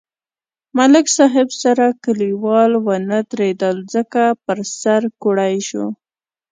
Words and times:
ملک 0.77 1.05
صاحب 1.17 1.47
سره 1.61 1.85
کلیوال 2.03 2.71
و 2.85 2.87
نه 3.09 3.19
درېدل 3.31 3.77
ځکه 3.93 4.23
په 4.43 4.53
سر 4.81 5.01
کوړئ 5.23 5.55
شو. 5.67 5.85